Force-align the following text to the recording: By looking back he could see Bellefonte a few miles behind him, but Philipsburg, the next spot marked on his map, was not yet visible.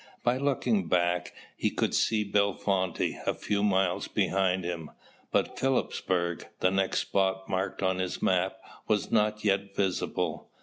By 0.23 0.37
looking 0.37 0.87
back 0.87 1.31
he 1.55 1.69
could 1.69 1.93
see 1.93 2.23
Bellefonte 2.23 3.17
a 3.27 3.35
few 3.35 3.61
miles 3.61 4.07
behind 4.07 4.63
him, 4.65 4.89
but 5.31 5.59
Philipsburg, 5.59 6.47
the 6.59 6.71
next 6.71 7.01
spot 7.01 7.47
marked 7.47 7.83
on 7.83 7.99
his 7.99 8.19
map, 8.19 8.57
was 8.87 9.11
not 9.11 9.45
yet 9.45 9.75
visible. 9.75 10.49